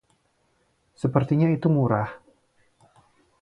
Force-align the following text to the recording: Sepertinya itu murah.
Sepertinya 1.01 1.47
itu 1.57 1.67
murah. 1.75 2.09